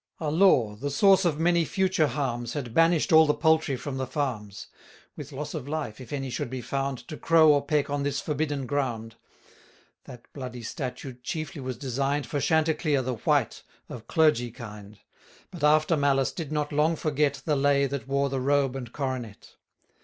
A 0.19 0.31
law, 0.31 0.75
the 0.75 0.89
source 0.89 1.25
of 1.25 1.39
many 1.39 1.63
future 1.63 2.07
harms, 2.07 2.53
Had 2.53 2.73
banish'd 2.73 3.11
all 3.13 3.27
the 3.27 3.35
poultry 3.35 3.75
from 3.75 3.97
the 3.97 4.07
farms; 4.07 4.65
With 5.15 5.31
loss 5.31 5.53
of 5.53 5.67
life, 5.67 6.01
if 6.01 6.11
any 6.11 6.31
should 6.31 6.49
be 6.49 6.59
found 6.59 7.01
1070 7.07 7.15
To 7.17 7.23
crow 7.27 7.53
or 7.53 7.63
peck 7.63 7.91
on 7.91 8.01
this 8.01 8.19
forbidden 8.19 8.65
ground. 8.65 9.13
That 10.05 10.25
bloody 10.33 10.63
statute 10.63 11.21
chiefly 11.21 11.61
was 11.61 11.77
design'd 11.77 12.25
For 12.25 12.39
Chanticleer 12.39 13.03
the 13.03 13.13
white, 13.13 13.61
of 13.89 14.07
clergy 14.07 14.49
kind; 14.49 14.97
But 15.51 15.63
after 15.63 15.95
malice 15.95 16.31
did 16.31 16.51
not 16.51 16.73
long 16.73 16.95
forget 16.95 17.39
The 17.45 17.55
lay 17.55 17.85
that 17.85 18.07
wore 18.07 18.29
the 18.29 18.41
robe 18.41 18.75
and 18.75 18.91
coronet. 18.91 19.53